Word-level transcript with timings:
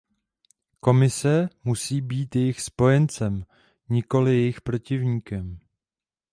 Komise 0.79 1.49
musí 1.63 2.01
být 2.01 2.35
jejich 2.35 2.61
spojencem, 2.61 3.45
nikoli 3.89 4.31
jejich 4.35 4.61
protivníkem. 4.61 5.59